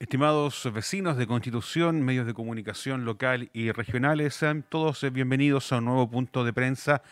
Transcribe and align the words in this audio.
Estimados 0.00 0.72
vecinos 0.72 1.16
de 1.16 1.26
Constitución, 1.26 2.02
medios 2.02 2.24
de 2.24 2.32
comunicación 2.32 3.04
local 3.04 3.50
y 3.52 3.72
regionales, 3.72 4.32
sean 4.32 4.62
todos 4.62 5.04
bienvenidos 5.12 5.72
a 5.72 5.78
un 5.78 5.86
nuevo 5.86 6.08
punto 6.08 6.44
de 6.44 6.52
prensa 6.52 7.02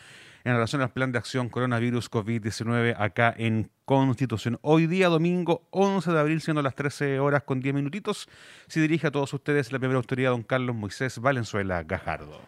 en 0.45 0.53
relación 0.53 0.81
al 0.81 0.91
plan 0.91 1.11
de 1.11 1.17
acción 1.17 1.49
coronavirus 1.49 2.09
COVID-19 2.09 2.95
acá 2.97 3.35
en 3.37 3.69
Constitución. 3.83 4.57
Hoy 4.61 4.87
día, 4.87 5.09
domingo 5.09 5.67
11 5.71 6.13
de 6.13 6.17
abril, 6.17 6.39
siendo 6.39 6.61
las 6.61 6.75
13 6.75 7.19
horas 7.19 7.43
con 7.43 7.59
10 7.59 7.75
minutitos, 7.75 8.29
se 8.67 8.79
dirige 8.79 9.07
a 9.07 9.11
todos 9.11 9.33
ustedes 9.33 9.69
la 9.73 9.79
primera 9.79 9.97
autoridad, 9.97 10.31
don 10.31 10.43
Carlos 10.43 10.73
Moisés 10.73 11.19
Valenzuela 11.19 11.83
Gajardo. 11.83 12.39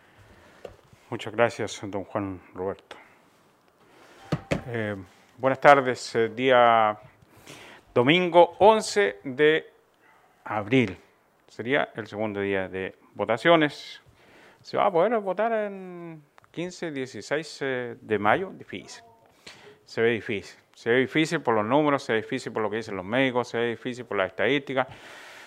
Muchas 1.09 1.33
gracias, 1.33 1.81
don 1.83 2.05
Juan 2.05 2.39
Roberto. 2.55 2.95
Eh, 4.67 4.95
buenas 5.37 5.59
tardes, 5.59 6.15
eh, 6.15 6.29
día 6.29 6.97
domingo 7.93 8.55
11 8.59 9.19
de 9.25 9.78
abril. 10.43 10.97
Sería 11.47 11.89
el 11.95 12.07
segundo 12.07 12.41
día 12.41 12.67
de 12.67 12.95
votaciones. 13.13 14.01
¿Se 14.61 14.77
va 14.77 14.85
a 14.85 14.91
poder 14.91 15.17
votar 15.19 15.51
en 15.51 16.21
15, 16.51 16.91
16 16.91 17.59
eh, 17.61 17.95
de 17.99 18.19
mayo? 18.19 18.51
Difícil. 18.51 19.03
Se 19.85 20.01
ve 20.01 20.11
difícil. 20.11 20.59
Se 20.73 20.89
ve 20.91 20.99
difícil 20.99 21.41
por 21.41 21.55
los 21.55 21.65
números, 21.65 22.03
se 22.03 22.13
ve 22.13 22.21
difícil 22.21 22.53
por 22.53 22.61
lo 22.61 22.69
que 22.69 22.77
dicen 22.77 22.95
los 22.95 23.03
médicos, 23.03 23.49
se 23.49 23.57
ve 23.57 23.67
difícil 23.71 24.05
por 24.05 24.17
las 24.17 24.27
estadísticas, 24.27 24.87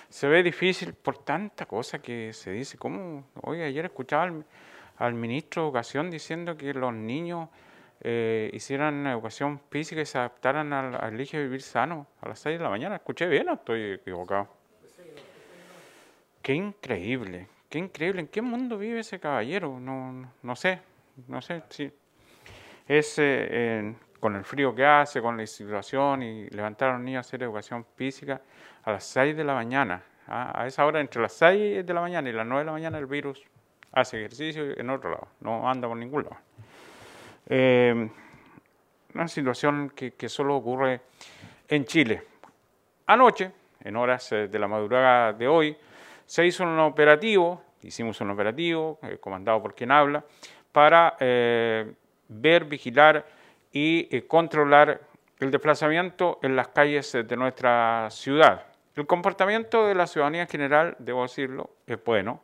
se 0.09 0.29
ve 0.29 0.43
difícil 0.43 0.93
por 0.93 1.19
tanta 1.19 1.65
cosa 1.65 2.01
que 2.01 2.33
se 2.35 2.51
dice. 2.51 2.77
¿Cómo? 2.77 3.25
Hoy 3.41 3.63
ayer 3.63 3.87
escuchaba 3.87 4.31
al, 4.99 5.15
ministro 5.15 5.63
de 5.63 5.69
Educación 5.69 6.11
diciendo 6.11 6.57
que 6.57 6.75
los 6.75 6.93
niños 6.93 7.49
eh, 8.01 8.51
hicieran 8.53 9.07
educación 9.07 9.59
física 9.71 10.03
y 10.03 10.07
se 10.07 10.19
adaptaran 10.19 10.73
al, 10.73 10.97
al 10.97 11.15
elige 11.15 11.41
vivir 11.41 11.63
sano 11.63 12.07
a 12.21 12.29
las 12.29 12.41
6 12.41 12.59
de 12.59 12.65
la 12.65 12.69
mañana. 12.69 12.97
¿Escuché 12.97 13.27
bien 13.29 13.49
o 13.49 13.55
estoy 13.55 13.93
equivocado? 13.93 14.62
Qué 16.43 16.55
increíble, 16.55 17.47
qué 17.69 17.79
increíble. 17.79 18.21
¿En 18.23 18.27
qué 18.27 18.43
mundo 18.43 18.77
vive 18.77 19.01
ese 19.01 19.21
caballero? 19.21 19.79
No, 19.79 20.29
no 20.43 20.57
sé, 20.57 20.81
no 21.29 21.41
sé 21.41 21.63
si 21.69 21.93
es 22.89 23.15
eh, 23.19 23.95
con 24.19 24.35
el 24.35 24.45
frío 24.45 24.75
que 24.75 24.85
hace, 24.85 25.23
con 25.23 25.37
la 25.37 25.47
situación 25.47 26.23
y 26.25 26.51
levantar 26.51 26.91
a 26.91 26.93
los 26.95 27.03
niños 27.03 27.19
a 27.19 27.29
hacer 27.29 27.45
educación 27.45 27.87
física 27.95 28.41
a 28.83 28.91
las 28.91 29.05
6 29.05 29.37
de 29.37 29.45
la 29.45 29.55
mañana. 29.55 30.03
A 30.27 30.67
esa 30.67 30.85
hora, 30.87 31.01
entre 31.01 31.21
las 31.23 31.33
6 31.35 31.87
de 31.87 31.95
la 31.95 32.01
mañana 32.01 32.29
y 32.29 32.33
las 32.33 32.47
9 32.47 32.61
de 32.61 32.67
la 32.67 32.73
mañana, 32.73 32.99
el 32.99 33.07
virus 33.07 33.45
hace 33.93 34.19
ejercicio 34.19 34.79
en 34.79 34.91
otro 34.91 35.11
lado, 35.11 35.29
no 35.41 35.69
anda 35.69 35.87
por 35.87 35.97
ningún 35.97 36.25
lado. 36.25 36.37
Eh, 37.47 38.09
una 39.15 39.29
situación 39.29 39.91
que, 39.91 40.13
que 40.13 40.29
solo 40.29 40.57
ocurre 40.57 41.03
en 41.69 41.85
Chile. 41.85 42.23
Anoche, 43.07 43.53
en 43.85 43.97
horas 43.97 44.33
eh, 44.33 44.49
de 44.49 44.59
la 44.59 44.69
madrugada 44.69 45.33
de 45.33 45.49
hoy, 45.49 45.77
se 46.33 46.47
hizo 46.47 46.65
un 46.65 46.79
operativo, 46.79 47.63
hicimos 47.83 48.19
un 48.23 48.31
operativo, 48.31 48.99
eh, 49.03 49.19
comandado 49.21 49.61
por 49.61 49.75
quien 49.75 49.93
habla, 49.93 50.25
para 50.73 51.15
eh, 51.21 51.93
ver, 52.27 52.65
vigilar 52.65 53.27
y 53.71 54.09
eh, 54.11 54.27
controlar 54.27 54.99
el 55.41 55.51
desplazamiento 55.51 56.39
en 56.43 56.57
las 56.57 56.69
calles 56.69 57.13
de 57.13 57.37
nuestra 57.37 58.09
ciudad. 58.11 58.65
El 58.97 59.07
comportamiento 59.07 59.87
de 59.87 59.95
la 59.95 60.07
ciudadanía 60.07 60.41
en 60.41 60.49
general, 60.49 60.97
debo 60.99 61.21
decirlo, 61.21 61.69
es 61.87 62.03
bueno. 62.03 62.41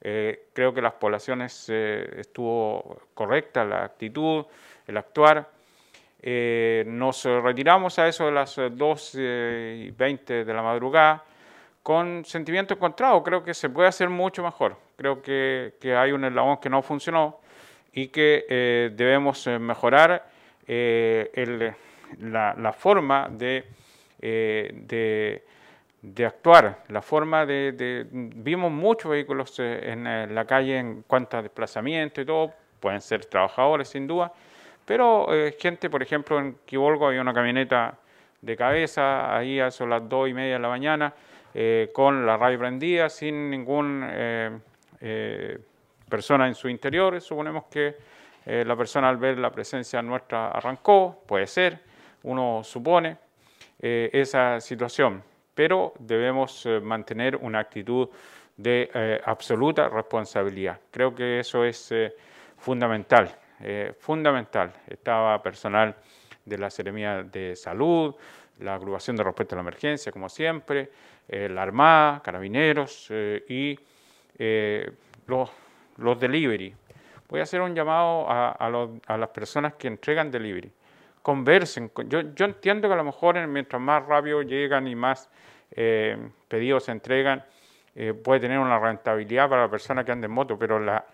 creo 0.00 0.74
que 0.74 0.82
las 0.82 0.94
poblaciones 0.94 1.68
estuvo 1.68 3.02
correcta 3.14 3.64
la 3.64 3.84
actitud, 3.84 4.46
el 4.84 4.96
actuar. 4.96 5.48
nos 6.86 7.24
retiramos 7.24 8.00
a 8.00 8.08
eso 8.08 8.26
de 8.26 8.32
las 8.32 8.56
2 8.56 9.14
y 9.14 9.90
20 9.92 10.44
de 10.44 10.52
la 10.54 10.62
madrugada 10.62 11.24
con 11.88 12.22
sentimiento 12.26 12.74
encontrado. 12.74 13.22
Creo 13.22 13.42
que 13.42 13.54
se 13.54 13.70
puede 13.70 13.88
hacer 13.88 14.10
mucho 14.10 14.42
mejor. 14.42 14.76
Creo 14.98 15.22
que, 15.22 15.72
hay 15.98 16.12
un 16.12 16.22
eslabón 16.22 16.58
que 16.58 16.68
no 16.68 16.82
funcionó 16.82 17.40
y 17.94 18.08
que 18.08 18.44
eh, 18.46 18.90
debemos 18.92 19.46
eh, 19.46 19.58
mejorar 19.58 20.28
eh, 20.66 21.72
la, 22.20 22.74
forma 22.74 23.30
de, 23.30 23.64
actuar, 26.26 26.84
la 26.88 27.00
forma 27.00 27.46
de, 27.46 28.06
Vimos 28.10 28.70
muchos 28.70 29.10
vehículos 29.10 29.58
en 29.58 30.34
la 30.34 30.44
calle 30.44 30.76
en 30.76 31.04
cuanto 31.06 31.38
a 31.38 31.42
desplazamiento 31.42 32.20
y 32.20 32.26
todo, 32.26 32.52
pueden 32.80 33.00
ser 33.00 33.24
trabajadores 33.24 33.88
sin 33.88 34.06
duda, 34.06 34.30
pero 34.84 35.26
gente, 35.58 35.88
por 35.88 36.02
ejemplo, 36.02 36.38
en 36.38 36.58
Quibolgo 36.66 37.06
había 37.06 37.22
una 37.22 37.32
camioneta 37.32 37.96
de 38.42 38.56
cabeza, 38.58 39.34
ahí 39.34 39.58
a 39.58 39.70
las 39.70 40.06
dos 40.06 40.28
y 40.28 40.34
media 40.34 40.52
de 40.52 40.58
la 40.58 40.68
mañana, 40.68 41.14
eh, 41.54 41.90
con 41.92 42.26
la 42.26 42.36
radio 42.36 42.58
prendida, 42.58 43.08
sin 43.08 43.50
ninguna 43.50 44.10
eh, 44.12 44.58
eh, 45.00 45.58
persona 46.08 46.46
en 46.46 46.54
su 46.54 46.68
interior. 46.68 47.20
Suponemos 47.20 47.64
que 47.70 48.18
la 48.46 48.76
persona 48.76 49.10
al 49.10 49.18
ver 49.18 49.36
la 49.38 49.50
presencia 49.50 50.00
nuestra 50.00 50.52
arrancó, 50.52 51.22
puede 51.26 51.46
ser, 51.46 51.80
uno 52.22 52.62
supone 52.64 53.18
esa 53.78 54.58
situación, 54.58 55.22
pero 55.54 55.92
debemos 55.98 56.66
mantener 56.82 57.36
una 57.36 57.58
actitud 57.58 58.08
de 58.56 59.20
absoluta 59.26 59.90
responsabilidad. 59.90 60.80
Creo 60.90 61.14
que 61.14 61.40
eso 61.40 61.62
es 61.62 61.92
fundamental, 62.56 63.36
fundamental. 63.98 64.72
Estaba 64.86 65.42
personal 65.42 65.94
de 66.42 66.56
la 66.56 66.70
Seremía 66.70 67.22
de 67.22 67.54
Salud, 67.54 68.14
la 68.60 68.76
agrupación 68.76 69.16
de 69.16 69.24
respuesta 69.24 69.54
a 69.54 69.58
la 69.58 69.62
emergencia, 69.62 70.10
como 70.10 70.28
siempre, 70.30 70.90
la 71.28 71.62
Armada, 71.62 72.22
Carabineros 72.22 73.08
eh, 73.10 73.44
y 73.48 73.78
eh, 74.38 74.90
los, 75.26 75.50
los, 75.98 76.18
delivery. 76.18 76.74
Voy 77.28 77.40
a 77.40 77.42
hacer 77.42 77.60
un 77.60 77.74
llamado 77.74 78.30
a, 78.30 78.52
a, 78.52 79.18
las 79.18 79.28
personas 79.28 79.74
que 79.74 79.88
entregan 79.88 80.30
delivery. 80.30 80.72
Conversen. 81.22 81.90
Yo, 82.06 82.22
yo, 82.34 82.46
entiendo 82.46 82.88
que 82.88 82.94
a 82.94 82.96
lo 82.96 83.04
mejor 83.04 83.46
mientras 83.46 83.80
más 83.80 84.06
rápido 84.06 84.40
llegan 84.42 84.86
y 84.88 84.94
más 84.94 85.28
pedidos 86.48 86.84
se 86.84 86.92
entregan, 86.92 87.44
puede 88.24 88.40
tener 88.40 88.58
una 88.58 88.78
rentabilidad 88.78 89.50
para 89.50 89.62
la 89.62 89.70
persona 89.70 90.02
que 90.02 90.12
anda 90.12 90.24
en 90.24 90.32
moto, 90.32 90.58
pero 90.58 90.80
la, 90.80 91.04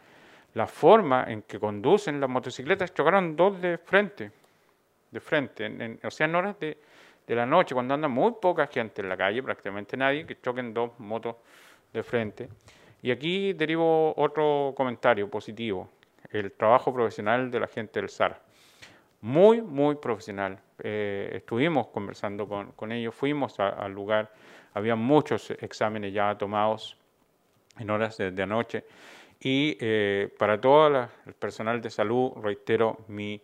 la 0.54 0.66
forma 0.66 1.24
en 1.26 1.42
que 1.42 1.58
conducen 1.58 2.20
las 2.20 2.30
motocicletas 2.30 2.94
chocaron 2.94 3.34
dos 3.34 3.60
de 3.60 3.78
frente, 3.78 4.30
de 5.10 5.20
frente, 5.20 5.98
o 6.04 6.10
sea, 6.10 6.26
en 6.26 6.34
horas 6.36 6.58
de, 6.60 6.78
de 7.26 7.34
la 7.34 7.46
noche, 7.46 7.74
cuando 7.74 7.94
anda 7.94 8.08
muy 8.08 8.32
poca 8.40 8.66
gente 8.66 9.02
en 9.02 9.08
la 9.08 9.16
calle, 9.16 9.42
prácticamente 9.42 9.96
nadie, 9.96 10.26
que 10.26 10.40
choquen 10.40 10.74
dos 10.74 10.90
motos 10.98 11.36
de 11.92 12.02
frente. 12.02 12.48
Y 13.02 13.10
aquí 13.10 13.52
derivo 13.52 14.14
otro 14.16 14.72
comentario 14.76 15.28
positivo, 15.30 15.90
el 16.30 16.52
trabajo 16.52 16.92
profesional 16.92 17.50
de 17.50 17.60
la 17.60 17.66
gente 17.66 18.00
del 18.00 18.08
SAR. 18.08 18.40
Muy, 19.20 19.62
muy 19.62 19.94
profesional. 19.96 20.58
Eh, 20.78 21.30
estuvimos 21.34 21.88
conversando 21.88 22.46
con, 22.46 22.72
con 22.72 22.92
ellos, 22.92 23.14
fuimos 23.14 23.58
al 23.58 23.92
lugar, 23.92 24.32
había 24.74 24.96
muchos 24.96 25.50
exámenes 25.50 26.12
ya 26.12 26.36
tomados 26.36 26.98
en 27.78 27.90
horas 27.90 28.16
de, 28.18 28.42
anoche. 28.42 28.84
Y 29.40 29.76
eh, 29.80 30.34
para 30.38 30.60
todo 30.60 31.08
el 31.26 31.34
personal 31.34 31.80
de 31.80 31.90
salud, 31.90 32.32
reitero 32.42 33.04
mi 33.08 33.40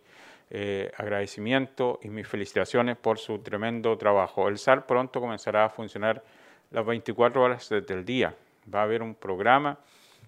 eh, 0.53 0.91
agradecimiento 0.97 1.97
y 2.03 2.09
mis 2.09 2.27
felicitaciones 2.27 2.97
por 2.97 3.17
su 3.17 3.39
tremendo 3.39 3.97
trabajo. 3.97 4.49
El 4.49 4.57
SAR 4.57 4.85
pronto 4.85 5.21
comenzará 5.21 5.63
a 5.63 5.69
funcionar 5.69 6.21
las 6.71 6.85
24 6.85 7.41
horas 7.41 7.69
del 7.69 8.03
día. 8.03 8.35
Va 8.73 8.81
a 8.81 8.83
haber 8.83 9.01
un 9.01 9.15
programa 9.15 9.79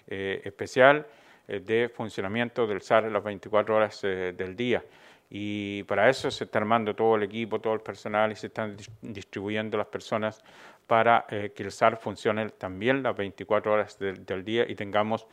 eh, 0.08 0.40
especial 0.46 1.06
eh, 1.46 1.60
de 1.60 1.90
funcionamiento 1.90 2.66
del 2.66 2.82
SAR 2.82 3.12
las 3.12 3.22
24 3.22 3.76
horas 3.76 4.02
del 4.02 4.56
día. 4.56 4.82
Y 5.30 5.84
para 5.84 6.10
eso 6.10 6.32
se 6.32 6.46
está 6.46 6.60
armando 6.60 6.96
todo 6.96 7.18
el 7.18 7.24
equipo, 7.24 7.60
todo 7.60 7.74
el 7.74 7.82
personal 7.82 8.32
y 8.32 8.38
se 8.38 8.48
están 8.48 8.78
distribuyendo 9.02 9.78
las 9.78 9.88
personas 9.88 10.42
para 10.88 11.26
que 11.28 11.64
el 11.64 11.72
SAR 11.72 11.98
funcione 11.98 12.48
también 12.52 13.04
las 13.04 13.18
24 13.18 13.74
horas 13.74 14.00
del 14.00 14.46
día 14.46 14.64
y 14.70 14.76
tengamos 14.76 15.28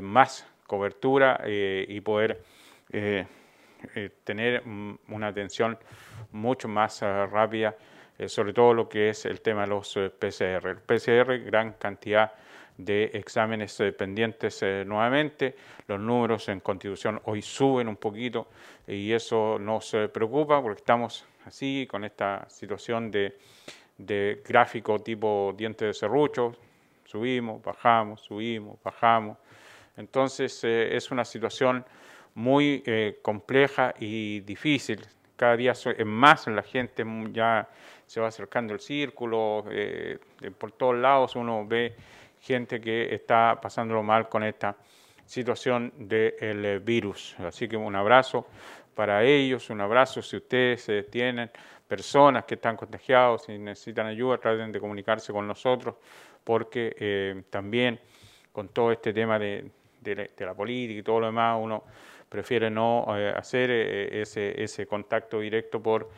más 0.00 0.46
cobertura 0.66 1.42
y 1.46 2.00
poder 2.00 2.40
eh, 3.94 4.10
tener 4.24 4.62
una 5.08 5.28
atención 5.28 5.78
mucho 6.32 6.68
más 6.68 7.02
eh, 7.02 7.26
rápida, 7.26 7.76
eh, 8.18 8.28
sobre 8.28 8.52
todo 8.52 8.74
lo 8.74 8.88
que 8.88 9.10
es 9.10 9.24
el 9.24 9.40
tema 9.40 9.62
de 9.62 9.68
los 9.68 9.94
PCR. 10.18 10.68
El 10.68 10.78
PCR, 10.78 11.38
gran 11.44 11.74
cantidad 11.74 12.32
de 12.76 13.04
exámenes 13.14 13.80
pendientes 13.96 14.60
nuevamente, 14.84 15.54
los 15.86 16.00
números 16.00 16.48
en 16.48 16.58
constitución 16.58 17.20
hoy 17.26 17.40
suben 17.40 17.86
un 17.86 17.94
poquito 17.96 18.48
y 18.88 19.12
eso 19.12 19.58
nos 19.60 19.94
preocupa 20.12 20.60
porque 20.60 20.80
estamos 20.80 21.24
así 21.44 21.86
con 21.88 22.04
esta 22.04 22.44
situación 22.50 23.12
de, 23.12 23.38
de 23.96 24.42
gráfico 24.44 24.98
tipo 24.98 25.54
diente 25.56 25.84
de 25.84 25.94
serrucho, 25.94 26.56
subimos, 27.04 27.62
bajamos, 27.62 28.22
subimos, 28.22 28.76
bajamos. 28.82 29.38
Entonces 29.96 30.64
es 30.64 31.12
una 31.12 31.24
situación 31.24 31.84
muy 32.34 32.82
eh, 32.86 33.18
compleja 33.22 33.94
y 33.98 34.40
difícil. 34.40 35.00
Cada 35.36 35.56
día 35.56 35.72
es 35.72 36.06
más 36.06 36.46
la 36.46 36.62
gente, 36.62 37.04
ya 37.32 37.68
se 38.06 38.20
va 38.20 38.28
acercando 38.28 38.72
el 38.72 38.80
círculo, 38.80 39.64
eh, 39.70 40.18
por 40.58 40.72
todos 40.72 40.96
lados 40.96 41.36
uno 41.36 41.66
ve 41.66 41.96
gente 42.40 42.80
que 42.80 43.14
está 43.14 43.58
pasándolo 43.60 44.02
mal 44.02 44.28
con 44.28 44.44
esta 44.44 44.76
situación 45.24 45.92
del 45.96 46.80
virus. 46.80 47.34
Así 47.40 47.68
que 47.68 47.76
un 47.76 47.96
abrazo 47.96 48.46
para 48.94 49.24
ellos, 49.24 49.70
un 49.70 49.80
abrazo 49.80 50.22
si 50.22 50.36
ustedes 50.36 50.88
eh, 50.88 51.02
tienen 51.04 51.50
personas 51.86 52.44
que 52.44 52.54
están 52.54 52.76
contagiados 52.76 53.48
y 53.48 53.58
necesitan 53.58 54.06
ayuda, 54.06 54.38
traten 54.38 54.72
de 54.72 54.80
comunicarse 54.80 55.32
con 55.32 55.46
nosotros, 55.46 55.96
porque 56.42 56.94
eh, 56.98 57.42
también 57.50 57.98
con 58.52 58.68
todo 58.68 58.92
este 58.92 59.12
tema 59.12 59.38
de, 59.38 59.70
la 60.38 60.54
política 60.54 61.00
y 61.00 61.02
todo 61.02 61.20
lo 61.20 61.26
demás, 61.26 61.58
uno 61.60 61.84
prefiere 62.28 62.70
no 62.70 63.06
eh, 63.16 63.32
hacer 63.36 63.70
ese, 63.70 64.62
ese 64.62 64.86
contacto 64.86 65.40
directo 65.40 65.82
por 65.82 66.10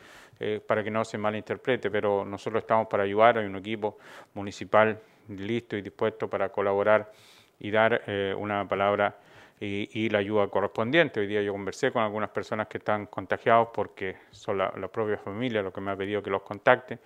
para 0.67 0.83
que 0.83 0.91
no 0.91 1.03
se 1.03 1.17
malinterprete, 1.17 1.89
pero 1.89 2.23
nosotros 2.23 2.61
estamos 2.61 2.85
para 2.85 3.01
ayudar, 3.01 3.39
hay 3.39 3.47
un 3.47 3.55
equipo 3.55 3.97
municipal 4.35 4.99
listo 5.29 5.75
y 5.75 5.81
dispuesto 5.81 6.29
para 6.29 6.49
colaborar 6.49 7.11
y 7.57 7.71
dar 7.71 8.03
una 8.37 8.67
palabra 8.67 9.17
y, 9.59 10.09
la 10.09 10.19
ayuda 10.19 10.47
correspondiente. 10.47 11.19
Hoy 11.19 11.27
día 11.27 11.41
yo 11.41 11.51
conversé 11.51 11.91
con 11.91 12.03
algunas 12.03 12.29
personas 12.29 12.67
que 12.67 12.77
están 12.77 13.07
contagiados 13.07 13.69
porque 13.73 14.17
son 14.31 14.57
la, 14.59 14.71
propia 14.87 15.17
familia 15.17 15.61
lo 15.61 15.73
que 15.73 15.81
me 15.81 15.91
ha 15.91 15.95
pedido 15.95 16.21
que 16.21 16.29
los 16.29 16.43
contacte. 16.43 16.99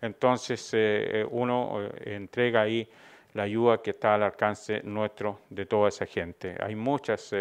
Entonces 0.00 0.72
eh, 0.74 1.20
eh, 1.20 1.26
uno 1.28 1.82
eh, 1.82 2.14
entrega 2.14 2.62
ahí 2.62 2.88
la 3.34 3.44
ayuda 3.44 3.82
que 3.82 3.90
está 3.90 4.14
al 4.14 4.22
alcance 4.22 4.82
nuestro 4.84 5.40
de 5.50 5.66
toda 5.66 5.88
esa 5.88 6.06
gente. 6.06 6.56
Hay 6.60 6.74
muchas 6.74 7.34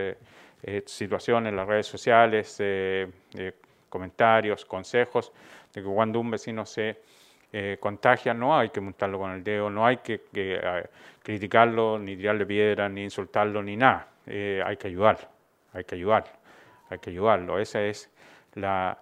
situaciones 0.85 1.51
en 1.51 1.55
las 1.57 1.67
redes 1.67 1.87
sociales, 1.87 2.61
comentarios, 3.89 4.65
consejos, 4.65 5.31
de 5.73 5.81
que 5.81 5.87
cuando 5.87 6.19
un 6.19 6.31
vecino 6.31 6.65
se 6.65 7.01
contagia 7.79 8.33
no 8.33 8.57
hay 8.57 8.69
que 8.69 8.81
montarlo 8.81 9.19
con 9.19 9.31
el 9.31 9.43
dedo, 9.43 9.69
no 9.69 9.85
hay 9.85 9.97
que, 9.97 10.21
criticarlo, 11.21 11.97
ni 11.99 12.15
tirarle 12.15 12.45
piedras, 12.45 12.91
ni 12.91 13.03
insultarlo, 13.03 13.63
ni 13.63 13.75
nada 13.75 14.07
eh, 14.27 14.61
hay 14.65 14.77
que 14.77 14.87
ayudarlo, 14.87 15.27
hay 15.73 15.83
que 15.83 15.95
ayudarlo, 15.95 16.31
hay 16.89 16.99
que 16.99 17.09
ayudarlo. 17.11 17.59
Esa 17.59 17.83
es 17.83 18.09
la, 18.55 18.97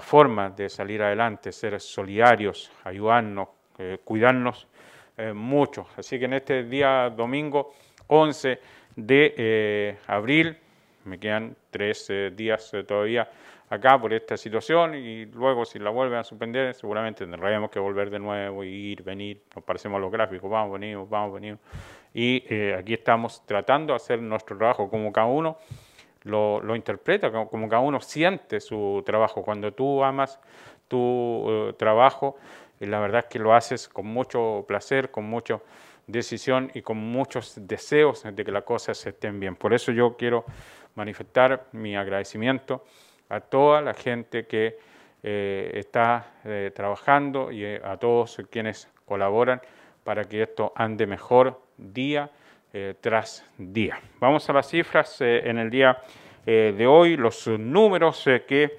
forma 0.00 0.50
de 0.50 0.68
salir 0.68 1.02
adelante, 1.02 1.52
ser 1.52 1.80
solidarios, 1.80 2.70
ayudarnos, 2.84 3.48
eh, 3.78 3.98
cuidarnos 4.04 4.66
eh, 5.16 5.32
mucho. 5.32 5.86
Así 5.96 6.18
que 6.18 6.26
en 6.26 6.34
este 6.34 6.64
día 6.64 7.10
domingo 7.10 7.74
11 8.08 8.60
de 8.96 9.98
abril, 10.06 10.56
me 11.06 11.18
quedan 11.18 11.56
tres 11.70 12.12
días 12.34 12.72
todavía 12.86 13.28
acá 13.68 14.00
por 14.00 14.12
esta 14.12 14.36
situación 14.36 14.94
y 14.94 15.26
luego 15.26 15.64
si 15.64 15.78
la 15.78 15.90
vuelven 15.90 16.18
a 16.18 16.24
suspender 16.24 16.74
seguramente 16.74 17.26
tendremos 17.26 17.70
que 17.70 17.78
volver 17.78 18.10
de 18.10 18.18
nuevo, 18.18 18.62
ir, 18.64 19.02
venir, 19.02 19.42
nos 19.54 19.64
parecemos 19.64 19.98
a 19.98 20.00
los 20.00 20.12
gráficos, 20.12 20.50
vamos, 20.50 20.78
venimos, 20.78 21.08
vamos, 21.08 21.34
venimos. 21.34 21.60
Y 22.14 22.44
eh, 22.48 22.74
aquí 22.78 22.94
estamos 22.94 23.44
tratando 23.44 23.92
de 23.92 23.96
hacer 23.96 24.22
nuestro 24.22 24.56
trabajo 24.56 24.88
como 24.88 25.12
cada 25.12 25.26
uno 25.26 25.58
lo, 26.22 26.60
lo 26.60 26.74
interpreta, 26.74 27.30
como, 27.30 27.68
cada 27.68 27.80
uno 27.80 28.00
siente 28.00 28.60
su 28.60 29.02
trabajo. 29.06 29.42
Cuando 29.42 29.72
tú 29.72 30.02
amas 30.02 30.40
tu 30.88 31.44
eh, 31.48 31.72
trabajo, 31.78 32.36
eh, 32.80 32.86
la 32.86 33.00
verdad 33.00 33.20
es 33.20 33.26
que 33.26 33.38
lo 33.38 33.54
haces 33.54 33.88
con 33.88 34.06
mucho 34.06 34.64
placer, 34.66 35.10
con 35.10 35.24
mucha 35.24 35.60
decisión 36.06 36.70
y 36.74 36.82
con 36.82 36.96
muchos 36.98 37.54
deseos 37.56 38.24
de 38.24 38.44
que 38.44 38.52
las 38.52 38.64
cosas 38.64 39.04
estén 39.06 39.40
bien. 39.40 39.56
Por 39.56 39.74
eso 39.74 39.92
yo 39.92 40.16
quiero 40.16 40.44
manifestar 40.94 41.66
mi 41.72 41.96
agradecimiento 41.96 42.84
a 43.28 43.40
toda 43.40 43.80
la 43.82 43.94
gente 43.94 44.46
que 44.46 44.78
está 45.22 46.34
trabajando 46.72 47.50
y 47.50 47.64
a 47.64 47.96
todos 47.96 48.40
quienes 48.48 48.88
colaboran 49.04 49.60
para 50.04 50.24
que 50.24 50.42
esto 50.42 50.72
ande 50.76 51.04
mejor 51.04 51.60
día 51.76 52.30
eh, 52.72 52.94
tras 53.00 53.44
día. 53.58 53.98
Vamos 54.20 54.48
a 54.48 54.52
las 54.52 54.68
cifras 54.68 55.20
eh, 55.20 55.48
en 55.48 55.58
el 55.58 55.70
día 55.70 55.98
eh, 56.44 56.74
de 56.76 56.86
hoy, 56.86 57.16
los 57.16 57.48
números 57.48 58.24
que 58.46 58.78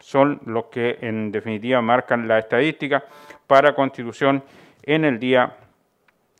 son 0.00 0.40
los 0.46 0.64
que 0.64 0.98
en 1.00 1.30
definitiva 1.30 1.80
marcan 1.80 2.26
la 2.26 2.40
estadística 2.40 3.04
para 3.46 3.72
Constitución 3.72 4.42
en 4.82 5.04
el 5.04 5.20
día 5.20 5.56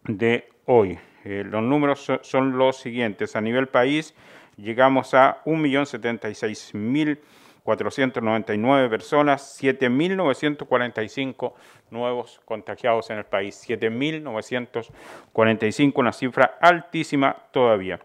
de 0.05 0.49
hoy. 0.67 0.99
los 1.25 1.63
números 1.63 2.11
son 2.23 2.59
los 2.59 2.79
siguientes. 2.79 3.37
A 3.37 3.41
nivel 3.41 3.69
país 3.69 4.15
llegamos 4.57 5.15
a 5.15 5.43
1.076.000 5.45 7.19
499 7.63 8.89
personas, 8.89 9.61
7.945 9.63 11.53
nuevos 11.91 12.41
contagiados 12.45 13.11
en 13.11 13.19
el 13.19 13.25
país, 13.25 13.65
7.945, 13.69 15.93
una 15.97 16.13
cifra 16.13 16.59
altísima 16.61 17.37
todavía. 17.53 18.01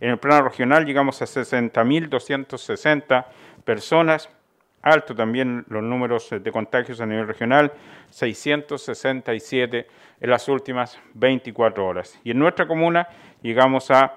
En 0.00 0.10
el 0.10 0.18
plano 0.18 0.42
regional 0.48 0.86
llegamos 0.86 1.20
a 1.22 1.24
60.260 1.24 3.26
personas, 3.64 4.28
alto 4.82 5.14
también 5.14 5.64
los 5.68 5.82
números 5.82 6.30
de 6.30 6.52
contagios 6.52 7.00
a 7.00 7.06
nivel 7.06 7.26
regional, 7.26 7.72
667 8.10 9.86
en 10.20 10.30
las 10.30 10.48
últimas 10.48 10.98
24 11.14 11.86
horas. 11.86 12.18
Y 12.24 12.30
en 12.30 12.38
nuestra 12.38 12.66
comuna 12.66 13.08
llegamos 13.42 13.90
a 13.90 14.16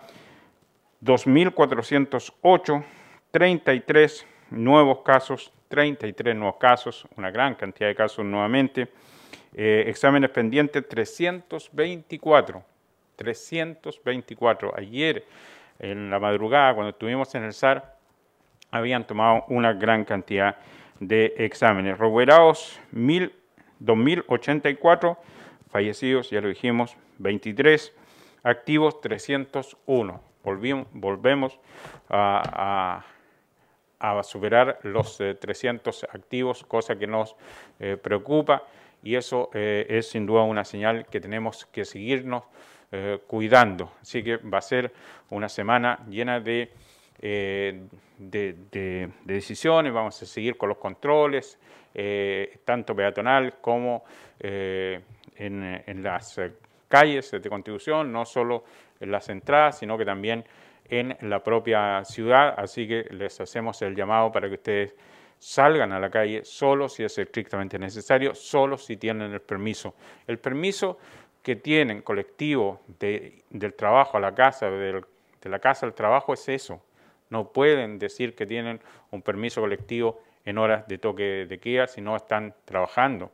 2.408, 1.03 2.83
33 3.31 4.27
nuevos 4.51 4.99
casos, 5.01 5.51
33 5.67 6.35
nuevos 6.35 6.57
casos, 6.57 7.07
una 7.17 7.31
gran 7.31 7.55
cantidad 7.55 7.89
de 7.89 7.95
casos 7.95 8.23
nuevamente. 8.25 8.89
Eh, 9.55 9.83
exámenes 9.87 10.29
pendientes 10.31 10.87
324, 10.87 12.63
324. 13.15 14.73
Ayer 14.77 15.25
en 15.79 16.09
la 16.09 16.19
madrugada, 16.19 16.73
cuando 16.73 16.91
estuvimos 16.91 17.33
en 17.35 17.43
el 17.43 17.53
SAR, 17.53 17.97
habían 18.73 19.05
tomado 19.05 19.45
una 19.49 19.73
gran 19.73 20.03
cantidad 20.03 20.57
de 20.99 21.35
exámenes. 21.37 21.99
Recuperados 21.99 22.79
2.084, 22.91 25.17
fallecidos, 25.69 26.31
ya 26.31 26.41
lo 26.41 26.47
dijimos, 26.47 26.97
23, 27.19 27.93
activos 28.41 28.99
301. 28.99 30.19
Volvimos, 30.43 30.87
volvemos 30.91 31.59
a 32.09 33.03
superar 34.23 34.79
los 34.81 35.17
300 35.17 36.03
eh, 36.03 36.07
activos, 36.11 36.63
cosa 36.63 36.97
que 36.97 37.05
nos 37.07 37.35
eh, 37.79 37.95
preocupa 37.95 38.63
y 39.03 39.15
eso 39.15 39.49
eh, 39.53 39.85
es 39.87 40.09
sin 40.09 40.25
duda 40.25 40.41
una 40.43 40.65
señal 40.65 41.05
que 41.05 41.21
tenemos 41.21 41.67
que 41.67 41.85
seguirnos 41.85 42.43
cuidando. 43.25 43.91
Así 44.03 44.23
que 44.23 44.37
va 44.37 44.59
a 44.59 44.61
ser 44.61 44.93
una 45.31 45.49
semana 45.49 46.05
llena 46.07 46.39
de, 46.39 46.71
de, 47.19 49.09
decisiones, 49.23 49.93
vamos 49.93 50.21
a 50.21 50.25
seguir 50.25 50.57
con 50.57 50.69
los 50.69 50.77
controles, 50.77 51.57
tanto 52.65 52.95
peatonal 52.95 53.59
como 53.61 54.03
en, 54.39 55.83
en 55.85 56.03
las 56.03 56.39
calles 56.87 57.31
de 57.31 57.49
Constitución, 57.49 58.11
no 58.11 58.25
solo 58.25 58.63
en 58.99 59.11
las 59.11 59.29
entradas, 59.29 59.79
sino 59.79 59.97
que 59.97 60.05
también 60.05 60.43
en 60.85 61.17
la 61.21 61.43
propia 61.43 62.03
ciudad, 62.05 62.55
así 62.57 62.87
que 62.87 63.07
les 63.11 63.39
hacemos 63.39 63.81
el 63.81 63.95
llamado 63.95 64.31
para 64.31 64.47
que 64.47 64.55
ustedes 64.55 64.95
salgan 65.39 65.91
a 65.91 65.99
la 65.99 66.09
calle 66.09 66.45
solo 66.45 66.87
si 66.87 67.03
es 67.03 67.17
estrictamente 67.17 67.77
necesario, 67.77 68.33
solo 68.33 68.77
si 68.77 68.97
tienen 68.97 69.33
el 69.33 69.41
permiso. 69.41 69.95
El 70.27 70.39
permiso 70.39 70.97
que 71.41 71.57
tienen 71.57 72.01
colectivo 72.01 72.81
del 72.97 73.73
trabajo 73.75 74.17
a 74.17 74.19
la 74.21 74.33
casa, 74.33 74.69
de 74.69 75.03
la 75.43 75.59
casa 75.59 75.85
al 75.85 75.93
trabajo 75.93 76.33
es 76.33 76.47
eso. 76.47 76.81
No 77.29 77.51
pueden 77.51 77.99
decir 77.99 78.35
que 78.35 78.45
tienen 78.45 78.79
un 79.11 79.21
permiso 79.21 79.61
colectivo 79.61 80.21
en 80.45 80.57
horas 80.57 80.87
de 80.87 80.97
toque 80.97 81.45
de 81.47 81.59
queda 81.59 81.87
si 81.87 82.01
no 82.01 82.15
están 82.15 82.53
trabajando. 82.65 83.31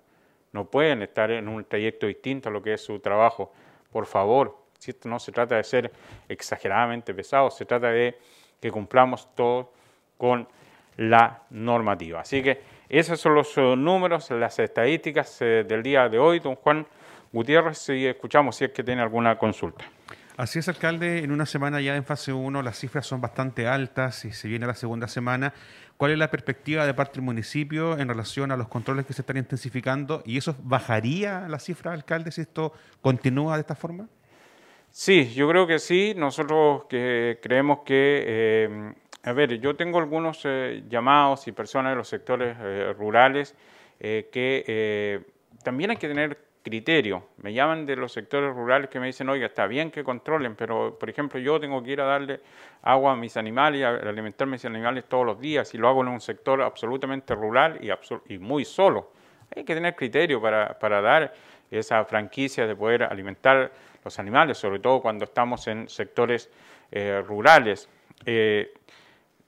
No 0.51 0.65
pueden 0.65 1.01
estar 1.01 1.31
en 1.31 1.47
un 1.47 1.63
trayecto 1.65 2.07
distinto 2.07 2.49
a 2.49 2.51
lo 2.51 2.61
que 2.61 2.73
es 2.73 2.81
su 2.81 2.99
trabajo. 2.99 3.51
Por 3.91 4.05
favor, 4.05 4.57
si 4.77 4.91
esto 4.91 5.09
no 5.09 5.19
se 5.19 5.31
trata 5.31 5.55
de 5.55 5.63
ser 5.63 5.91
exageradamente 6.27 7.13
pesado, 7.13 7.51
se 7.51 7.65
trata 7.65 7.91
de 7.91 8.17
que 8.59 8.71
cumplamos 8.71 9.33
todo 9.35 9.71
con 10.17 10.47
la 10.97 11.43
normativa. 11.49 12.21
Así 12.21 12.41
que 12.41 12.61
esos 12.89 13.19
son 13.19 13.35
los 13.35 13.57
eh, 13.57 13.75
números, 13.75 14.31
las 14.31 14.59
estadísticas 14.59 15.41
eh, 15.41 15.63
del 15.67 15.83
día 15.83 16.09
de 16.09 16.17
hoy. 16.19 16.39
Don 16.39 16.55
Juan 16.55 16.85
Gutiérrez, 17.31 17.89
y 17.89 18.07
escuchamos 18.07 18.55
si 18.55 18.65
es 18.65 18.71
que 18.71 18.83
tiene 18.83 19.01
alguna 19.01 19.37
consulta. 19.37 19.85
Así 20.39 20.57
es, 20.57 20.69
alcalde. 20.69 21.17
En 21.21 21.33
una 21.33 21.45
semana 21.45 21.81
ya 21.81 21.97
en 21.97 22.05
fase 22.05 22.31
1 22.31 22.61
las 22.61 22.79
cifras 22.79 23.05
son 23.05 23.19
bastante 23.19 23.67
altas 23.67 24.23
y 24.23 24.31
se 24.31 24.47
viene 24.47 24.65
la 24.65 24.73
segunda 24.73 25.09
semana. 25.09 25.53
¿Cuál 25.97 26.11
es 26.11 26.17
la 26.17 26.31
perspectiva 26.31 26.85
de 26.85 26.93
parte 26.93 27.15
del 27.15 27.23
municipio 27.23 27.99
en 27.99 28.07
relación 28.07 28.49
a 28.53 28.55
los 28.55 28.69
controles 28.69 29.05
que 29.05 29.11
se 29.11 29.21
están 29.21 29.35
intensificando? 29.35 30.23
¿Y 30.25 30.37
eso 30.37 30.55
bajaría 30.63 31.45
la 31.49 31.59
cifra, 31.59 31.91
alcalde, 31.91 32.31
si 32.31 32.39
esto 32.39 32.71
continúa 33.01 33.55
de 33.55 33.59
esta 33.59 33.75
forma? 33.75 34.07
Sí, 34.91 35.29
yo 35.33 35.49
creo 35.49 35.67
que 35.67 35.77
sí. 35.77 36.13
Nosotros 36.15 36.83
que 36.87 37.39
creemos 37.41 37.79
que, 37.79 38.23
eh, 38.25 38.93
a 39.23 39.33
ver, 39.33 39.59
yo 39.59 39.75
tengo 39.75 39.99
algunos 39.99 40.39
eh, 40.45 40.85
llamados 40.87 41.49
y 41.49 41.51
personas 41.51 41.91
de 41.91 41.97
los 41.97 42.07
sectores 42.07 42.55
eh, 42.61 42.93
rurales 42.97 43.57
que 43.99 45.25
también 45.65 45.89
hay 45.89 45.97
que 45.97 46.07
tener 46.07 46.48
criterio. 46.69 47.23
Me 47.37 47.51
llaman 47.51 47.85
de 47.87 47.95
los 47.95 48.13
sectores 48.13 48.53
rurales 48.53 48.89
que 48.89 48.99
me 48.99 49.07
dicen, 49.07 49.27
oiga, 49.27 49.47
está 49.47 49.65
bien 49.65 49.89
que 49.89 50.03
controlen, 50.03 50.55
pero 50.55 50.97
por 50.99 51.09
ejemplo 51.09 51.39
yo 51.39 51.59
tengo 51.59 51.81
que 51.81 51.91
ir 51.91 52.01
a 52.01 52.05
darle 52.05 52.41
agua 52.83 53.13
a 53.13 53.15
mis 53.15 53.35
animales, 53.37 53.83
a 53.83 53.89
alimentar 54.07 54.47
a 54.47 54.51
mis 54.51 54.63
animales 54.65 55.05
todos 55.05 55.25
los 55.25 55.39
días 55.39 55.73
y 55.73 55.79
lo 55.79 55.89
hago 55.89 56.03
en 56.03 56.09
un 56.09 56.21
sector 56.21 56.61
absolutamente 56.61 57.33
rural 57.33 57.79
y, 58.27 58.37
muy 58.37 58.65
solo. 58.65 59.11
Hay 59.55 59.63
que 59.63 59.73
tener 59.73 59.95
criterio 59.95 60.39
para, 60.39 61.01
dar 61.01 61.33
esa 61.71 62.05
franquicia 62.05 62.67
de 62.67 62.75
poder 62.75 63.03
alimentar 63.03 63.71
los 64.03 64.19
animales, 64.19 64.59
sobre 64.59 64.79
todo 64.79 65.01
cuando 65.01 65.25
estamos 65.25 65.67
en 65.67 65.89
sectores 65.89 66.51
eh, 66.91 67.23
rurales. 67.27 67.89
Eh, 68.27 68.71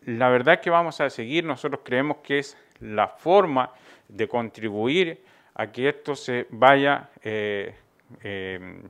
la 0.06 0.30
verdad 0.30 0.56
es 0.56 0.60
que 0.62 0.72
vamos 0.72 1.00
a 1.00 1.10
seguir, 1.12 1.46
nosotros 1.46 1.82
creemos 1.84 2.18
que 2.24 2.40
es 2.40 2.58
la 2.80 3.08
forma 3.08 3.72
de 4.08 4.28
contribuir 4.28 5.24
a 5.56 5.68
que 5.68 5.90
esto 5.90 6.16
se 6.16 6.48
vaya 6.50 7.10
eh, 7.24 7.76
em, 8.24 8.82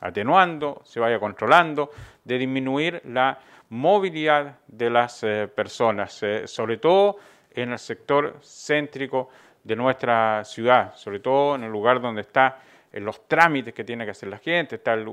atenuando, 0.00 0.80
se 0.84 1.00
vaya 1.00 1.18
controlando, 1.18 1.90
de 2.24 2.38
disminuir 2.38 3.02
la 3.04 3.38
movilidad 3.68 4.58
de 4.66 4.90
las 4.90 5.22
eh, 5.22 5.48
personas, 5.48 6.22
eh, 6.22 6.46
sobre 6.46 6.78
todo 6.78 7.18
en 7.52 7.72
el 7.72 7.78
sector 7.78 8.38
céntrico 8.42 9.28
de 9.62 9.76
nuestra 9.76 10.44
ciudad, 10.44 10.94
sobre 10.94 11.20
todo 11.20 11.54
en 11.54 11.64
el 11.64 11.70
lugar 11.70 12.00
donde 12.00 12.22
está 12.22 12.58
los 12.92 13.28
trámites 13.28 13.72
que 13.72 13.84
tiene 13.84 14.04
que 14.04 14.10
hacer 14.10 14.28
la 14.28 14.38
gente, 14.38 14.76
está 14.76 14.94
el, 14.94 15.06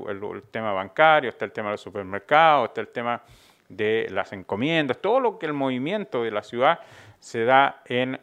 tema 0.50 0.72
bancario, 0.72 1.30
está 1.30 1.44
el 1.44 1.52
tema 1.52 1.68
del 1.68 1.78
supermercado, 1.78 2.64
está 2.64 2.80
el 2.80 2.88
tema 2.88 3.22
de 3.68 4.08
las 4.10 4.32
encomiendas, 4.32 4.98
todo 4.98 5.20
lo 5.20 5.38
que 5.38 5.46
el 5.46 5.52
movimiento 5.52 6.24
de 6.24 6.30
la 6.32 6.42
ciudad 6.42 6.80
se 7.20 7.44
da 7.44 7.82
en 7.84 8.18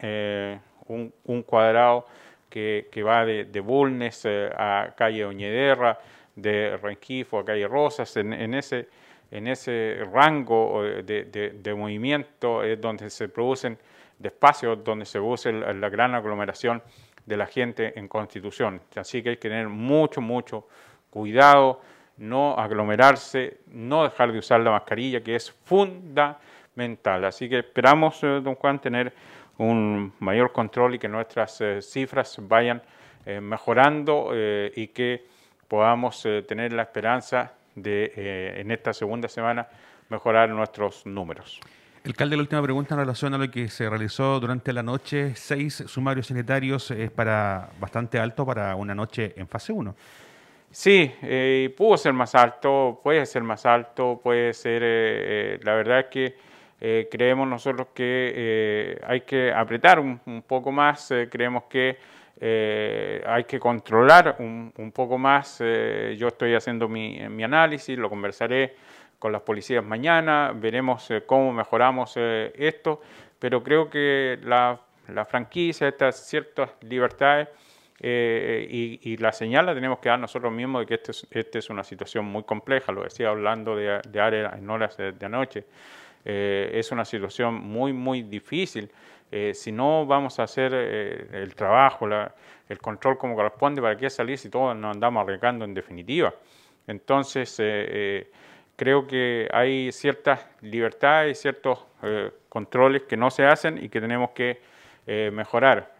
un, 0.87 1.43
cuadrado 1.43 2.05
que, 2.55 3.03
va 3.03 3.25
de, 3.25 3.59
Bulnes 3.59 4.23
eh, 4.25 4.49
a 4.57 4.93
calle 4.95 5.25
Oñederra, 5.25 5.99
de 6.35 6.77
Renquifo 6.77 7.39
a 7.39 7.45
calle 7.45 7.67
Rosas, 7.67 8.15
en, 8.17 8.53
ese, 8.53 8.87
en 9.31 9.47
ese 9.47 9.99
rango 10.11 10.81
de, 10.83 11.75
movimiento 11.75 12.63
es 12.63 12.79
donde 12.79 13.09
se 13.09 13.27
producen, 13.27 13.77
de 14.19 14.29
espacios 14.29 14.81
donde 14.83 15.05
se 15.05 15.19
produce 15.19 15.51
la, 15.51 15.89
gran 15.89 16.15
aglomeración 16.15 16.81
de 17.25 17.37
la 17.37 17.45
gente 17.45 17.97
en 17.99 18.07
Constitución. 18.07 18.81
Así 18.95 19.21
que 19.21 19.29
hay 19.29 19.37
que 19.37 19.49
tener 19.49 19.67
mucho, 19.67 20.21
mucho 20.21 20.67
cuidado, 21.09 21.81
no 22.17 22.57
aglomerarse, 22.57 23.57
no 23.67 24.03
dejar 24.03 24.31
de 24.31 24.39
usar 24.39 24.61
la 24.61 24.71
mascarilla, 24.71 25.21
que 25.21 25.35
es 25.35 25.51
fundamental. 25.65 27.25
Así 27.25 27.49
que 27.49 27.59
esperamos, 27.59 28.23
eh, 28.23 28.39
don 28.41 28.55
Juan, 28.55 28.79
tener 28.79 29.13
un 29.57 30.13
mayor 30.19 30.51
control 30.51 30.95
y 30.95 30.99
que 30.99 31.07
nuestras 31.07 31.59
eh, 31.61 31.81
cifras 31.81 32.37
vayan 32.41 32.81
eh, 33.25 33.39
mejorando 33.39 34.31
eh, 34.33 34.71
y 34.75 34.87
que 34.87 35.25
podamos 35.67 36.21
tener 36.47 36.73
la 36.73 36.83
esperanza 36.83 37.53
de 37.73 38.53
en 38.57 38.69
esta 38.69 38.93
segunda 38.93 39.27
semana 39.27 39.67
mejorar 40.09 40.47
nuestros 40.49 41.07
números. 41.07 41.59
Alcalde, 42.05 42.35
la 42.35 42.43
última 42.43 42.61
pregunta 42.61 42.93
en 42.93 42.99
relación 42.99 43.33
a 43.33 43.39
lo 43.39 43.49
que 43.49 43.67
se 43.67 43.89
realizó 43.89 44.39
durante 44.39 44.71
la 44.71 44.83
noche. 44.83 45.33
Seis 45.35 45.83
sumarios 45.87 46.27
sanitarios 46.27 46.91
es 46.91 47.09
para 47.09 47.71
bastante 47.79 48.19
alto 48.19 48.45
para 48.45 48.75
una 48.75 48.93
noche 48.93 49.33
en 49.35 49.47
fase 49.47 49.73
1. 49.73 49.95
Sí, 50.69 51.11
pudo 51.75 51.97
ser 51.97 52.13
más 52.13 52.35
alto, 52.35 52.99
puede 53.03 53.25
ser 53.25 53.41
más 53.41 53.65
alto, 53.65 54.21
puede 54.23 54.53
ser, 54.53 55.59
la 55.63 55.73
verdad 55.73 56.01
es 56.01 56.05
que 56.05 56.35
eh, 56.81 57.07
creemos 57.09 57.47
nosotros 57.47 57.87
que 57.93 58.33
eh, 58.35 59.01
hay 59.05 59.21
que 59.21 59.51
apretar 59.51 59.99
un, 59.99 60.43
poco 60.45 60.71
más, 60.71 61.09
eh, 61.11 61.29
creemos 61.31 61.63
que 61.63 61.97
hay 63.25 63.45
que 63.45 63.59
controlar 63.61 64.35
un, 64.39 64.91
poco 64.93 65.17
más. 65.17 65.59
yo 65.59 66.27
estoy 66.27 66.53
haciendo 66.53 66.89
mi, 66.89 67.21
análisis, 67.43 67.97
lo 67.97 68.09
conversaré 68.09 68.75
con 69.17 69.31
las 69.31 69.41
policías 69.41 69.85
mañana, 69.85 70.51
veremos 70.53 71.09
cómo 71.25 71.53
mejoramos 71.53 72.17
esto, 72.17 73.01
pero 73.39 73.63
creo 73.63 73.89
que 73.89 74.37
la, 74.43 74.81
franquicia, 75.25 75.87
estas 75.87 76.27
ciertas 76.27 76.71
libertades, 76.81 77.47
y, 78.01 79.15
la 79.17 79.31
señal 79.31 79.67
la 79.67 79.73
tenemos 79.73 79.99
que 79.99 80.09
dar 80.09 80.19
nosotros 80.19 80.51
mismos 80.51 80.81
de 80.81 80.87
que 80.87 80.93
esta 80.95 81.11
es, 81.11 81.25
este 81.31 81.59
es, 81.59 81.69
una 81.69 81.85
situación 81.85 82.25
muy 82.25 82.43
compleja, 82.43 82.91
lo 82.91 83.03
decía 83.03 83.29
hablando 83.29 83.77
de, 83.77 84.01
de 84.09 84.19
áreas 84.19 84.57
en 84.57 84.69
horas 84.69 84.97
de 84.97 85.25
anoche. 85.25 85.63
Eh, 86.25 86.71
es 86.73 86.91
una 86.91 87.05
situación 87.05 87.53
muy, 87.53 87.93
muy 87.93 88.23
difícil. 88.23 88.91
Eh, 89.31 89.53
si 89.53 89.71
no 89.71 90.07
vamos 90.07 90.39
a 90.39 90.43
hacer 90.43 90.71
eh, 90.73 91.27
el 91.33 91.53
trabajo, 91.53 92.07
el 92.67 92.79
control 92.79 93.17
como 93.17 93.35
corresponde, 93.35 93.81
¿para 93.81 93.95
qué 93.95 94.09
salir 94.09 94.37
si 94.39 94.49
todos 94.49 94.75
nos 94.75 94.95
andamos 94.95 95.23
arriesgando 95.23 95.65
en 95.65 95.75
definitiva? 95.75 96.33
Entonces, 96.87 97.55
creo 98.75 99.07
que 99.07 99.47
hay 99.51 99.91
ciertas 99.91 100.47
libertades 100.61 101.37
y 101.37 101.41
ciertos 101.41 101.85
controles 102.49 103.03
que 103.03 103.17
no 103.17 103.31
se 103.31 103.45
hacen 103.45 103.83
y 103.83 103.89
que 103.89 103.99
tenemos 103.99 104.31
que 104.31 104.61
mejorar. 105.31 105.95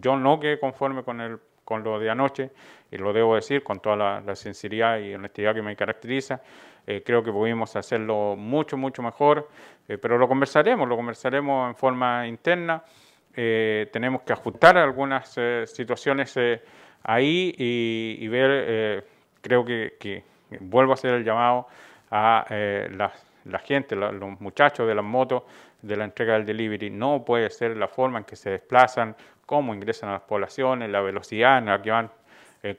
yo 0.00 0.16
no 0.16 0.38
quedé 0.38 0.60
conforme 0.60 1.02
con, 1.02 1.20
el, 1.20 1.38
con 1.64 1.82
lo 1.82 1.98
de 1.98 2.08
anoche, 2.08 2.50
y 2.92 2.98
lo 2.98 3.12
debo 3.12 3.34
decir 3.34 3.64
con 3.64 3.80
toda 3.80 4.20
la 4.20 4.36
sinceridad 4.36 5.00
y 5.00 5.12
honestidad 5.12 5.56
que 5.56 5.62
me 5.62 5.74
caracteriza. 5.74 6.40
Eh, 6.90 7.02
creo 7.04 7.22
que 7.22 7.30
pudimos 7.30 7.76
hacerlo 7.76 8.34
mucho, 8.34 8.78
mucho 8.78 9.02
mejor, 9.02 9.50
eh, 9.86 9.98
pero 9.98 10.16
lo 10.16 10.26
conversaremos, 10.26 10.88
lo 10.88 10.96
conversaremos 10.96 11.68
en 11.68 11.76
forma 11.76 12.26
interna. 12.26 12.82
Eh, 13.36 13.90
tenemos 13.92 14.22
que 14.22 14.32
ajustar 14.32 14.78
algunas 14.78 15.38
situaciones 15.66 16.34
ahí 17.02 17.54
y, 17.58 18.26
ver, 18.28 19.04
creo 19.42 19.66
que, 19.66 20.24
vuelvo 20.60 20.92
a 20.92 20.94
hacer 20.94 21.12
el 21.12 21.24
llamado 21.24 21.68
a 22.10 22.46
la, 22.90 23.58
gente, 23.58 23.94
los 23.94 24.40
muchachos 24.40 24.88
de 24.88 24.94
las 24.94 25.04
motos, 25.04 25.42
de 25.82 25.94
la 25.94 26.04
entrega 26.04 26.34
del 26.34 26.46
delivery. 26.46 26.88
No 26.88 27.22
puede 27.22 27.50
ser 27.50 27.76
la 27.76 27.88
forma 27.88 28.20
en 28.20 28.24
que 28.24 28.34
se 28.34 28.48
desplazan, 28.48 29.14
cómo 29.44 29.74
ingresan 29.74 30.08
a 30.08 30.12
las 30.12 30.22
poblaciones, 30.22 30.88
la 30.88 31.02
velocidad 31.02 31.58
en 31.58 31.66
la 31.66 31.82
que 31.82 31.90
van 31.90 32.10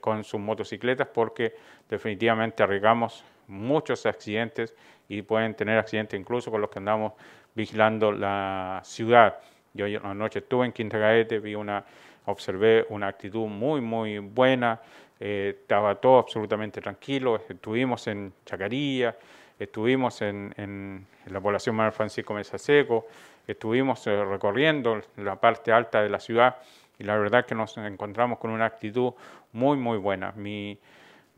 con 0.02 0.24
sus 0.24 0.40
motocicletas, 0.40 1.08
porque 1.14 1.54
definitivamente 1.88 2.64
arriesgamos 2.64 3.24
muchos 3.50 4.06
accidentes 4.06 4.74
y 5.08 5.22
pueden 5.24 5.56
tener 5.56 5.78
accidentes 5.78 6.20
incluso 6.20 6.52
con 6.52 6.62
los 6.62 6.70
que 6.70 6.80
andamos 6.80 7.14
vigilando 7.54 8.12
la 8.12 8.82
ciudad. 8.84 9.40
Yo 9.74 9.86
anoche 10.04 10.40
estuve 10.40 10.66
en 10.66 10.72
Quinta 10.72 10.98
Gaete, 10.98 11.40
vi 11.40 11.56
una, 11.56 11.84
observé 12.26 12.86
una 12.90 13.08
actitud 13.08 13.48
muy, 13.48 13.82
muy 13.82 14.20
buena, 14.20 14.80
eh, 15.20 15.56
estaba 15.62 15.96
todo 15.96 16.20
absolutamente 16.20 16.80
tranquilo, 16.82 17.42
estuvimos 17.50 18.08
en 18.08 18.34
Chacarilla, 18.46 19.16
estuvimos 19.60 20.22
en, 20.22 21.06
la 21.26 21.42
población 21.42 21.76
Manuel 21.76 21.94
Francisco 21.94 22.34
Mesa 22.34 22.58
Seco, 22.58 23.08
estuvimos 23.46 24.06
eh, 24.08 24.24
recorriendo 24.24 25.02
la 25.18 25.40
parte 25.40 25.72
alta 25.72 26.02
de 26.02 26.10
la 26.10 26.20
ciudad 26.20 26.58
y 26.98 27.04
la 27.04 27.18
verdad 27.18 27.46
que 27.46 27.56
nos 27.56 27.78
encontramos 27.78 28.40
con 28.40 28.52
una 28.52 28.66
actitud 28.66 29.14
muy, 29.52 29.78
muy 29.78 29.98
buena. 29.98 30.34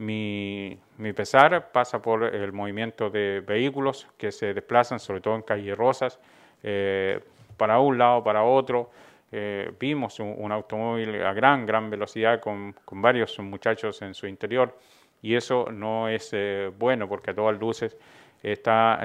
Mi, 0.01 0.79
pesar 1.15 1.71
pasa 1.71 2.01
por 2.01 2.23
el 2.23 2.51
movimiento 2.51 3.09
de 3.09 3.41
vehículos 3.45 4.07
que 4.17 4.31
se 4.31 4.53
desplazan, 4.53 4.99
sobre 4.99 5.21
todo 5.21 5.35
en 5.35 5.43
calles 5.43 5.77
rosas, 5.77 6.19
eh, 6.63 7.19
para 7.55 7.79
un 7.79 7.97
lado, 7.97 8.23
para 8.23 8.43
otro. 8.43 8.89
Eh, 9.31 9.71
vimos 9.79 10.19
un, 10.19 10.51
automóvil 10.51 11.23
a 11.23 11.33
gran, 11.33 11.65
gran 11.65 11.89
velocidad 11.89 12.41
con, 12.41 12.75
varios 12.91 13.37
muchachos 13.39 14.01
en 14.01 14.13
su 14.13 14.27
interior 14.27 14.77
y 15.21 15.35
eso 15.35 15.67
no 15.71 16.09
es 16.09 16.31
eh, 16.33 16.69
bueno 16.77 17.07
porque 17.07 17.31
a 17.31 17.33
todas 17.35 17.57
luces 17.57 17.95
está, 18.43 18.99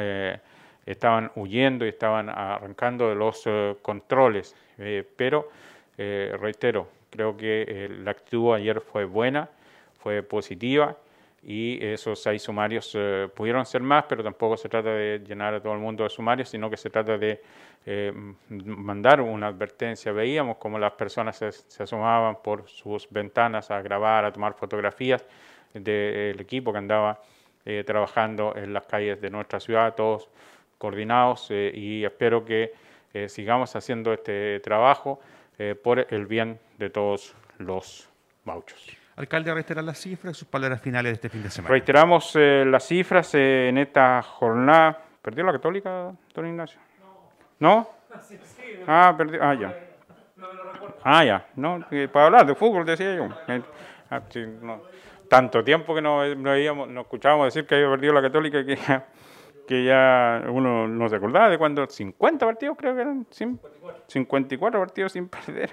estaban 0.87 1.31
huyendo 1.37 1.85
y 1.85 1.91
estaban 1.91 2.31
arrancando 2.31 3.11
de 3.11 3.15
los 3.15 3.45
controles. 3.83 4.57
pero, 5.17 5.51
reitero, 5.99 6.89
creo 7.11 7.37
que 7.37 7.89
la 8.03 8.13
actitud 8.13 8.55
ayer 8.55 8.81
fue 8.81 9.05
buena 9.05 9.51
fue 9.99 10.23
positiva 10.23 10.97
y 11.49 11.79
esos 11.85 12.21
seis 12.21 12.43
sumarios 12.43 12.91
eh, 12.95 13.29
pudieron 13.33 13.65
ser 13.65 13.81
más, 13.81 14.05
pero 14.09 14.25
tampoco 14.25 14.57
se 14.57 14.69
trata 14.69 14.91
de 14.91 15.21
llenar 15.25 15.55
a 15.55 15.63
todo 15.63 15.75
el 15.75 15.79
mundo 15.79 16.03
de 16.03 16.11
sumarios, 16.11 16.49
sino 16.49 16.69
que 16.69 16.77
se 16.77 16.91
trata 16.91 17.17
de 17.17 17.41
eh, 17.87 18.13
mandar 18.49 19.21
una 19.21 19.47
advertencia. 19.47 20.11
Veíamos 20.11 20.57
cómo 20.57 20.77
las 20.77 20.95
personas 20.95 21.37
se, 21.37 21.83
asomaban 21.83 22.39
por 22.43 22.69
sus 22.69 23.09
ventanas 23.09 23.71
a 23.71 23.81
grabar, 23.81 24.25
a 24.25 24.33
tomar 24.33 24.55
fotografías 24.55 25.25
del 25.73 26.41
equipo 26.41 26.73
que 26.73 26.79
andaba 26.79 27.21
eh, 27.65 27.85
trabajando 27.87 28.55
en 28.57 28.73
las 28.73 28.85
calles 28.87 29.21
de 29.21 29.31
nuestra 29.31 29.61
ciudad, 29.61 29.95
todos 29.95 30.29
coordinados 30.79 31.49
y 31.51 32.05
espero 32.05 32.45
que 32.45 32.75
sigamos 33.29 33.75
haciendo 33.77 34.13
este 34.13 34.61
trabajo 34.61 35.21
por 35.83 36.07
el 36.13 36.27
bien 36.27 36.59
de 36.77 36.91
todos 36.91 37.35
los 37.57 38.11
mauchos. 38.45 39.06
Alcalde, 39.17 39.53
reiterar 39.53 39.83
las 39.83 39.99
cifras 39.99 40.37
y 40.37 40.39
sus 40.39 40.49
palabras 40.49 40.81
finales 40.83 41.11
de 41.11 41.15
este 41.15 41.29
fin 41.31 41.43
de 41.43 41.51
semana. 41.51 41.71
Reiteramos 41.71 42.33
eh, 42.37 42.65
las 42.67 42.87
cifras 42.87 43.35
eh, 43.35 43.69
en 43.71 43.79
esta 43.79 44.21
jornada. 44.23 44.99
¿Perdió 45.23 45.43
la 45.43 45.53
Católica, 45.53 46.13
don 46.35 46.47
Ignacio? 46.47 46.79
No. 47.59 47.79
¿No? 47.79 47.89
Sí, 48.21 48.37
sí, 48.37 48.63
ah, 48.87 49.15
perdió. 49.17 49.43
Ah, 49.43 49.55
ya. 49.55 49.75
No, 50.37 50.47
Ah, 51.03 51.25
ya, 51.25 51.47
no, 51.57 51.87
para 52.13 52.27
hablar 52.27 52.47
de 52.47 52.55
fútbol 52.55 52.85
decía 52.85 53.15
yo. 53.15 53.29
Ah, 54.11 54.21
tanto 55.29 55.65
tiempo 55.65 55.95
que 55.95 56.03
no, 56.03 56.19
veíamos, 56.19 56.89
no 56.89 57.01
escuchábamos 57.01 57.47
decir 57.47 57.67
que 57.67 57.75
había 57.77 57.89
perdido 57.91 58.13
la 58.13 58.23
Católica 58.23 58.65
que 58.65 58.77
ya, 58.77 59.07
que 59.67 59.85
ya 59.85 60.43
uno 60.49 60.87
no 60.87 61.09
se 61.09 61.17
acordaba 61.17 61.49
de 61.49 61.59
cuando 61.59 61.87
50 61.87 62.45
partidos 62.45 62.77
creo 62.79 62.95
que 62.95 63.01
eran, 63.01 63.27
54 64.07 64.79
partidos 64.79 65.13
sin 65.13 65.29
perder. 65.29 65.71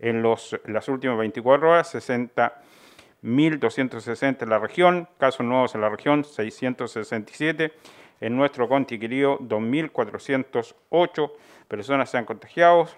en 0.00 0.22
los, 0.22 0.58
las 0.66 0.88
últimas 0.88 1.18
24 1.18 1.70
horas, 1.70 1.94
60.260 1.94 4.42
en 4.42 4.48
la 4.48 4.58
región, 4.58 5.06
casos 5.18 5.46
nuevos 5.46 5.74
en 5.74 5.82
la 5.82 5.90
región, 5.90 6.24
667. 6.24 7.72
En 8.20 8.36
nuestro 8.36 8.68
Conti 8.68 8.96
querido, 8.98 9.38
2.408 9.40 11.32
personas 11.68 12.10
se 12.10 12.16
han 12.16 12.24
contagiado, 12.24 12.88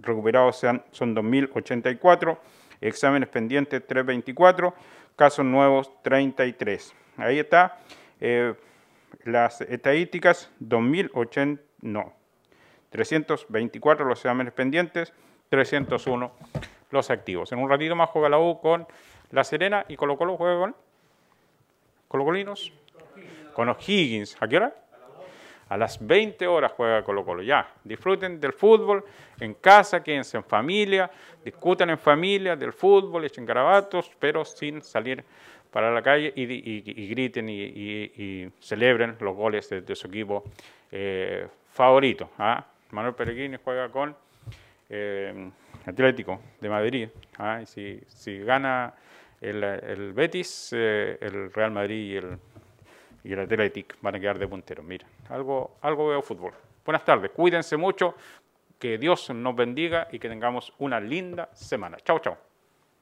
recuperados 0.00 0.58
son 0.58 1.16
2.084, 1.16 2.38
exámenes 2.80 3.28
pendientes 3.28 3.84
324, 3.86 4.74
casos 5.16 5.44
nuevos 5.44 5.90
33. 6.02 6.94
Ahí 7.16 7.40
está. 7.40 7.78
Eh, 8.20 8.54
las 9.24 9.60
estadísticas, 9.60 10.50
2080, 10.60 11.62
no, 11.82 12.12
324 12.90 14.06
los 14.06 14.18
exámenes 14.18 14.52
pendientes, 14.52 15.12
301 15.50 16.32
los 16.90 17.10
activos. 17.10 17.52
En 17.52 17.58
un 17.58 17.68
ratito 17.68 17.94
más 17.96 18.10
juega 18.10 18.28
la 18.28 18.38
U 18.38 18.60
con 18.60 18.86
La 19.30 19.44
Serena 19.44 19.84
y 19.88 19.96
Colo 19.96 20.16
Colo 20.16 20.36
juega 20.36 20.58
con 20.58 20.76
Colo 22.08 22.24
Colinos, 22.24 22.72
con 23.52 23.68
O'Higgins. 23.68 24.36
¿A 24.40 24.48
qué 24.48 24.56
hora? 24.56 24.74
A 25.68 25.76
las 25.76 26.04
20 26.04 26.46
horas 26.46 26.72
juega 26.72 27.02
Colo 27.02 27.24
Colo. 27.24 27.42
Ya, 27.42 27.68
disfruten 27.82 28.40
del 28.40 28.52
fútbol 28.52 29.04
en 29.40 29.54
casa, 29.54 30.02
quédense 30.02 30.36
en 30.36 30.44
familia, 30.44 31.10
discutan 31.44 31.90
en 31.90 31.98
familia 31.98 32.54
del 32.54 32.72
fútbol, 32.72 33.24
echen 33.24 33.44
garabatos, 33.44 34.10
pero 34.20 34.44
sin 34.44 34.80
salir 34.80 35.24
para 35.76 35.92
la 35.92 36.00
calle 36.00 36.32
y, 36.34 37.06
griten 37.06 37.50
y, 37.50 38.50
celebren 38.60 39.14
los 39.20 39.36
goles 39.36 39.68
de, 39.68 39.94
su 39.94 40.06
equipo 40.06 40.42
eh, 40.90 41.46
favorito. 41.68 42.30
¿ah? 42.38 42.64
Manuel 42.92 43.14
Peregrini 43.14 43.58
juega 43.62 43.90
con 43.90 44.16
eh, 44.88 45.50
Atlético 45.84 46.40
de 46.62 46.68
Madrid. 46.70 47.08
¿ah? 47.36 47.60
Y 47.62 47.66
si, 47.66 48.00
si, 48.08 48.38
gana 48.38 48.94
el, 49.38 50.14
Betis, 50.14 50.70
eh, 50.72 51.18
el 51.20 51.52
Real 51.52 51.72
Madrid 51.72 52.10
y 52.10 52.16
el, 52.16 52.38
y 53.22 53.34
Atlético 53.34 53.96
van 54.00 54.14
a 54.14 54.18
quedar 54.18 54.38
de 54.38 54.48
punteros. 54.48 54.82
Mira, 54.82 55.06
algo, 55.28 55.76
algo 55.82 56.08
veo 56.08 56.22
fútbol. 56.22 56.54
Buenas 56.86 57.04
tardes, 57.04 57.32
cuídense 57.32 57.76
mucho, 57.76 58.14
que 58.78 58.96
Dios 58.96 59.28
nos 59.28 59.54
bendiga 59.54 60.08
y 60.10 60.18
que 60.18 60.30
tengamos 60.30 60.72
una 60.78 60.98
linda 61.00 61.50
semana. 61.52 61.98
Chao, 61.98 62.18
chao. 62.20 62.45